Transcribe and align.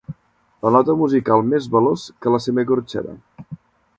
La 0.65 0.71
nota 0.75 0.95
musical 1.01 1.43
més 1.51 1.69
veloç 1.77 2.07
que 2.25 2.35
la 2.37 2.41
semi-corxera. 2.47 3.17